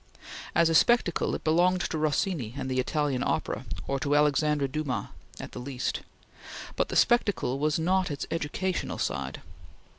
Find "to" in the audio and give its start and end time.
1.81-1.95, 3.99-4.15